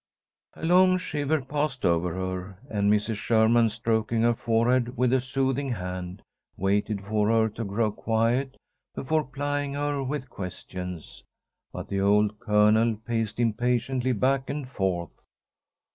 [0.55, 3.17] A long shiver passed over her, and Mrs.
[3.17, 6.23] Sherman, stroking her forehead with a soothing hand,
[6.57, 8.57] waited for her to grow quiet
[8.95, 11.23] before plying her with questions.
[11.71, 15.21] But the old Colonel paced impatiently back and forth.